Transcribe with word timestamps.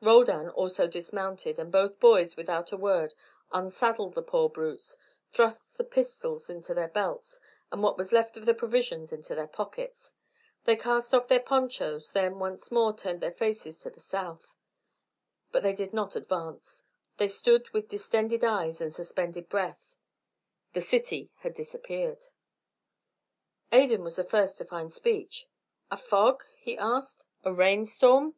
Roldan 0.00 0.48
also 0.48 0.88
dismounted, 0.88 1.60
and 1.60 1.70
both 1.70 2.00
boys, 2.00 2.36
without 2.36 2.72
a 2.72 2.76
word, 2.76 3.14
unsaddled 3.52 4.14
the 4.14 4.20
poor 4.22 4.48
brutes, 4.50 4.96
thrust 5.30 5.78
the 5.78 5.84
pistols 5.84 6.50
into 6.50 6.74
their 6.74 6.88
belts 6.88 7.40
and 7.70 7.84
what 7.84 7.96
was 7.96 8.10
left 8.10 8.36
of 8.36 8.46
the 8.46 8.52
provisions 8.52 9.12
into 9.12 9.36
their 9.36 9.46
pockets. 9.46 10.12
They 10.64 10.74
cast 10.74 11.14
off 11.14 11.28
their 11.28 11.38
ponchos, 11.38 12.10
then 12.10 12.40
once 12.40 12.72
more 12.72 12.96
turned 12.96 13.20
their 13.20 13.30
faces 13.30 13.78
to 13.82 13.90
the 13.90 14.00
south. 14.00 14.56
But 15.52 15.62
they 15.62 15.72
did 15.72 15.92
not 15.92 16.16
advance. 16.16 16.86
They 17.18 17.28
stood 17.28 17.70
with 17.70 17.88
distended 17.88 18.42
eyes 18.42 18.80
and 18.80 18.92
suspended 18.92 19.48
breath. 19.48 19.94
The 20.72 20.80
city 20.80 21.30
had 21.42 21.54
disappeared. 21.54 22.24
Adan 23.70 24.02
was 24.02 24.16
the 24.16 24.24
first 24.24 24.58
to 24.58 24.64
find 24.64 24.92
speech. 24.92 25.46
"A 25.92 25.96
fog?" 25.96 26.42
he 26.58 26.76
asked. 26.76 27.24
"A 27.44 27.52
rain 27.52 27.84
storm?" 27.84 28.34